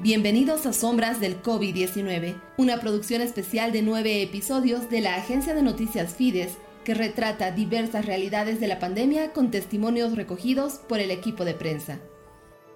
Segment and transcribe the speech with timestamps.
[0.00, 5.62] Bienvenidos a Sombras del COVID-19, una producción especial de nueve episodios de la agencia de
[5.62, 11.44] noticias Fides que retrata diversas realidades de la pandemia con testimonios recogidos por el equipo
[11.44, 11.98] de prensa.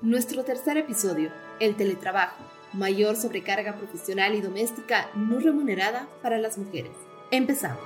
[0.00, 1.30] Nuestro tercer episodio,
[1.61, 6.91] el teletrabajo, mayor sobrecarga profesional y doméstica no remunerada para las mujeres.
[7.30, 7.79] Empezamos.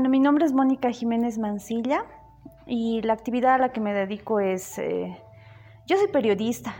[0.00, 2.06] Bueno, mi nombre es Mónica Jiménez Mancilla
[2.66, 5.14] y la actividad a la que me dedico es, eh,
[5.86, 6.74] yo soy periodista,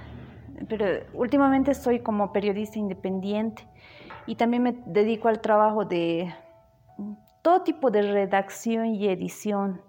[0.71, 3.69] pero últimamente estoy como periodista independiente
[4.25, 6.35] y también me dedico al trabajo de
[7.43, 9.83] todo tipo de redacción y edición.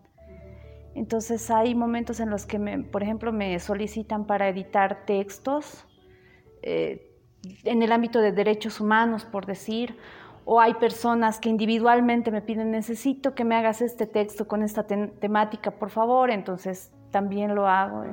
[0.93, 2.59] Entonces hay momentos en los que,
[2.91, 5.87] por ejemplo, me solicitan para editar textos
[6.63, 7.15] eh,
[7.63, 9.95] en el ámbito de derechos humanos, por decir,
[10.53, 14.85] o hay personas que individualmente me piden, necesito que me hagas este texto con esta
[14.85, 18.03] temática, por favor, entonces también lo hago.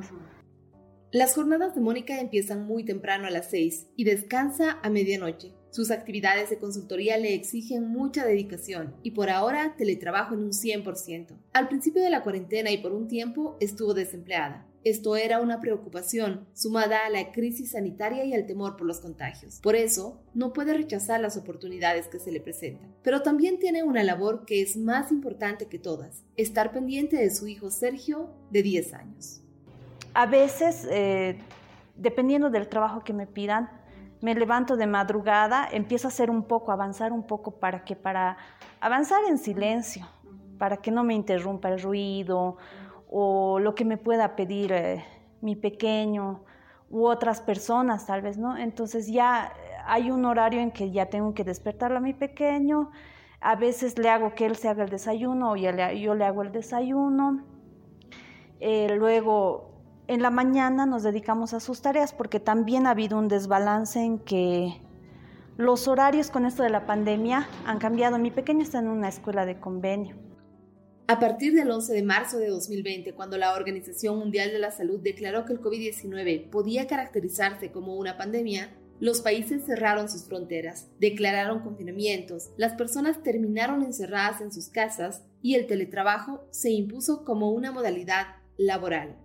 [1.10, 5.52] Las jornadas de Mónica empiezan muy temprano a las 6 y descansa a medianoche.
[5.70, 11.36] Sus actividades de consultoría le exigen mucha dedicación y por ahora teletrabajo en un 100%.
[11.54, 14.64] Al principio de la cuarentena y por un tiempo estuvo desempleada.
[14.84, 19.58] Esto era una preocupación, sumada a la crisis sanitaria y al temor por los contagios.
[19.60, 22.94] Por eso, no puede rechazar las oportunidades que se le presentan.
[23.02, 27.48] Pero también tiene una labor que es más importante que todas, estar pendiente de su
[27.48, 29.40] hijo Sergio, de 10 años.
[30.14, 31.38] A veces, eh,
[31.96, 33.68] dependiendo del trabajo que me pidan,
[34.20, 38.36] me levanto de madrugada, empiezo a hacer un poco, avanzar un poco para que, para
[38.80, 40.06] avanzar en silencio,
[40.58, 42.56] para que no me interrumpa el ruido
[43.08, 45.04] o lo que me pueda pedir eh,
[45.40, 46.44] mi pequeño
[46.90, 48.56] u otras personas tal vez, ¿no?
[48.56, 49.52] Entonces ya
[49.86, 52.90] hay un horario en que ya tengo que despertarlo a mi pequeño,
[53.40, 55.72] a veces le hago que él se haga el desayuno o yo
[56.14, 57.44] le hago el desayuno,
[58.60, 59.70] eh, luego
[60.08, 64.18] en la mañana nos dedicamos a sus tareas porque también ha habido un desbalance en
[64.18, 64.80] que
[65.56, 68.18] los horarios con esto de la pandemia han cambiado.
[68.18, 70.27] Mi pequeño está en una escuela de convenio
[71.10, 75.00] a partir del 11 de marzo de 2020, cuando la Organización Mundial de la Salud
[75.00, 81.60] declaró que el COVID-19 podía caracterizarse como una pandemia, los países cerraron sus fronteras, declararon
[81.60, 87.72] confinamientos, las personas terminaron encerradas en sus casas y el teletrabajo se impuso como una
[87.72, 88.26] modalidad
[88.58, 89.16] laboral.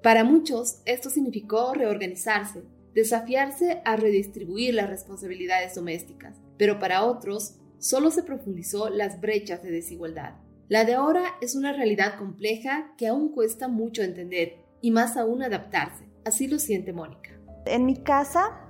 [0.00, 2.62] Para muchos, esto significó reorganizarse,
[2.94, 9.70] desafiarse a redistribuir las responsabilidades domésticas, pero para otros, solo se profundizó las brechas de
[9.70, 10.34] desigualdad.
[10.68, 15.42] La de ahora es una realidad compleja que aún cuesta mucho entender y más aún
[15.42, 16.04] adaptarse.
[16.24, 17.30] Así lo siente Mónica.
[17.66, 18.60] En mi casa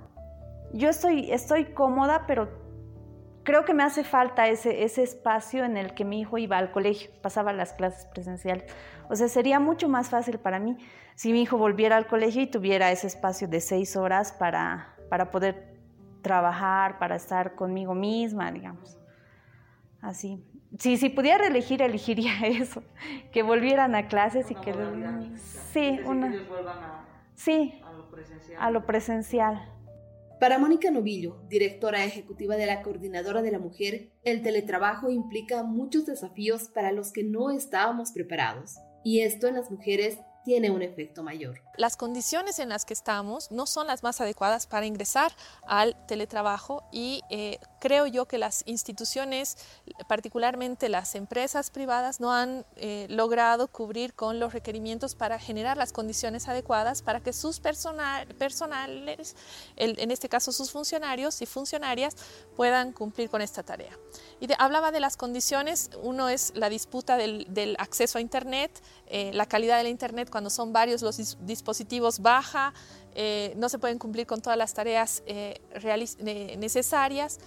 [0.72, 2.48] yo estoy, estoy cómoda, pero
[3.44, 6.72] creo que me hace falta ese, ese espacio en el que mi hijo iba al
[6.72, 8.64] colegio, pasaba las clases presenciales.
[9.08, 10.76] O sea, sería mucho más fácil para mí
[11.14, 15.30] si mi hijo volviera al colegio y tuviera ese espacio de seis horas para, para
[15.30, 15.75] poder
[16.26, 18.98] trabajar, para estar conmigo misma, digamos.
[20.00, 20.44] Así.
[20.76, 22.82] Sí, si pudiera elegir, elegiría eso,
[23.32, 24.74] que volvieran a clases y que...
[25.72, 26.34] Sí, una...
[27.34, 28.58] sí, a lo presencial.
[28.60, 29.72] A lo presencial.
[30.40, 36.06] Para Mónica Novillo, directora ejecutiva de la Coordinadora de la Mujer, el teletrabajo implica muchos
[36.06, 38.74] desafíos para los que no estábamos preparados.
[39.04, 41.60] Y esto en las mujeres tiene un efecto mayor.
[41.76, 45.32] Las condiciones en las que estamos no son las más adecuadas para ingresar
[45.66, 49.56] al teletrabajo y eh, creo yo que las instituciones,
[50.08, 55.92] particularmente las empresas privadas, no han eh, logrado cubrir con los requerimientos para generar las
[55.92, 59.36] condiciones adecuadas para que sus personal, personales,
[59.76, 62.16] en este caso sus funcionarios y funcionarias,
[62.56, 63.96] puedan cumplir con esta tarea.
[64.40, 69.46] Y hablaba de las condiciones, uno es la disputa del, acceso a Internet, eh, la
[69.46, 72.74] calidad del Internet cuando son varios los dispositivos baja,
[73.18, 75.58] eh, no se pueden cumplir con todas las tareas eh,
[76.58, 77.38] necesarias.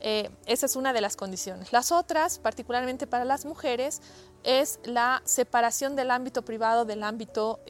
[0.00, 1.72] Esa es una de las condiciones.
[1.72, 4.00] Las otras, particularmente para las mujeres,
[4.44, 7.60] es la separación del ámbito privado del ámbito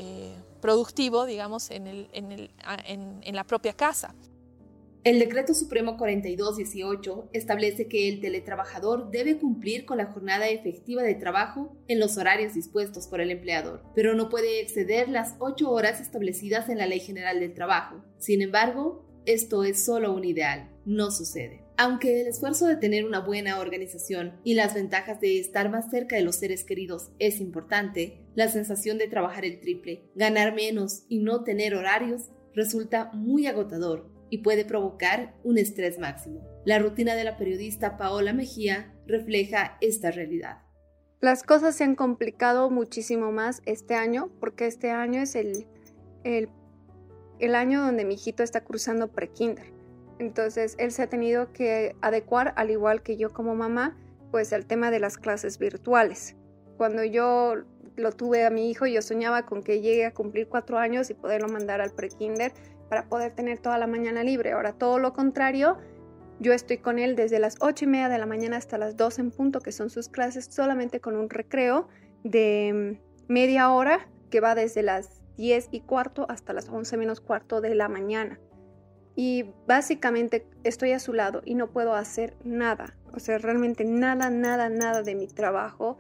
[0.60, 2.50] productivo, digamos, en
[3.32, 4.14] la propia casa.
[5.04, 11.14] El Decreto Supremo 4218 establece que el teletrabajador debe cumplir con la jornada efectiva de
[11.14, 16.00] trabajo en los horarios dispuestos por el empleador, pero no puede exceder las ocho horas
[16.00, 18.02] establecidas en la Ley General del Trabajo.
[18.19, 21.64] Sin embargo, esto es solo un ideal, no sucede.
[21.80, 26.16] Aunque el esfuerzo de tener una buena organización y las ventajas de estar más cerca
[26.16, 31.20] de los seres queridos es importante, la sensación de trabajar el triple, ganar menos y
[31.20, 36.40] no tener horarios resulta muy agotador y puede provocar un estrés máximo.
[36.64, 40.58] La rutina de la periodista Paola Mejía refleja esta realidad.
[41.20, 45.69] Las cosas se han complicado muchísimo más este año porque este año es el,
[46.25, 49.77] el, año donde mi hijito está cruzando pre-kinder.
[50.18, 53.96] Entonces él se ha tenido que adecuar, al igual que yo como mamá,
[54.30, 56.36] pues al tema de las clases virtuales.
[56.76, 57.54] Cuando yo
[57.96, 61.14] lo tuve a mi hijo, yo soñaba con que llegue a cumplir cuatro años y
[61.14, 62.52] poderlo mandar al pre-kinder
[62.88, 64.52] para poder tener toda la mañana libre.
[64.52, 65.78] Ahora todo lo contrario,
[66.40, 69.18] yo estoy con él desde las ocho y media de la mañana hasta las dos
[69.18, 71.88] en punto, que son sus clases, solamente con un recreo
[72.24, 77.60] de media hora que va desde las diez y cuarto hasta las once menos cuarto
[77.60, 78.38] de la mañana
[79.18, 84.30] y básicamente estoy a su lado y no puedo hacer nada, o sea, realmente nada,
[84.30, 85.98] nada, nada de mi trabajo.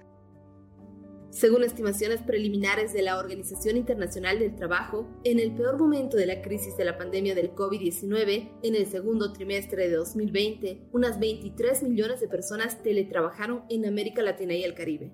[1.30, 6.42] Según estimaciones preliminares de la Organización Internacional del Trabajo, en el peor momento de la
[6.42, 12.20] crisis de la pandemia del COVID-19, en el segundo trimestre de 2020, unas 23 millones
[12.20, 15.10] de personas teletrabajaron en América Latina y el Caribe.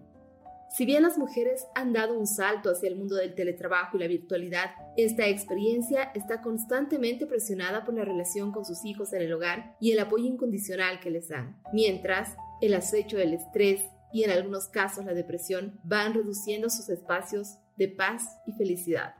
[0.76, 4.09] Si bien las mujeres han dado un salto hacia el mundo del teletrabajo y la
[4.09, 9.76] virtualidad, esta experiencia está constantemente presionada por la relación con sus hijos en el hogar
[9.79, 13.82] y el apoyo incondicional que les dan, mientras el acecho del estrés
[14.12, 19.15] y en algunos casos la depresión van reduciendo sus espacios de paz y felicidad.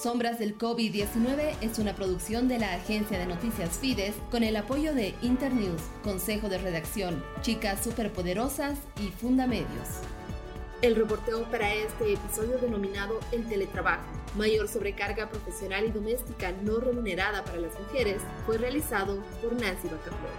[0.00, 4.94] Sombras del COVID-19 es una producción de la agencia de noticias Fides con el apoyo
[4.94, 9.88] de Internews, Consejo de Redacción, Chicas Superpoderosas y Fundamedios.
[10.82, 14.04] El reporteo para este episodio denominado El teletrabajo,
[14.36, 20.30] mayor sobrecarga profesional y doméstica no remunerada para las mujeres, fue realizado por Nancy Bacaflor.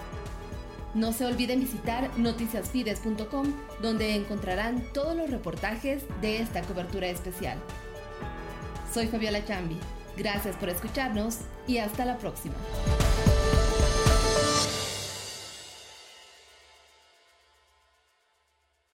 [0.94, 7.60] No se olviden visitar noticiasfides.com, donde encontrarán todos los reportajes de esta cobertura especial.
[8.94, 9.78] Soy Fabiola Chambi.
[10.18, 12.56] Gracias por escucharnos y hasta la próxima.